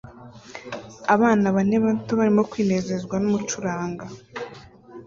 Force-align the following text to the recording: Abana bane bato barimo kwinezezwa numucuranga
Abana 1.13 1.45
bane 1.55 1.77
bato 1.85 2.11
barimo 2.19 2.41
kwinezezwa 2.51 3.15
numucuranga 3.19 4.05